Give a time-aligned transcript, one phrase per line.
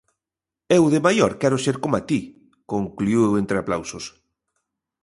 [0.77, 2.19] "Eu de maior quero ser coma ti",
[2.73, 4.05] concluíu entre aplausos.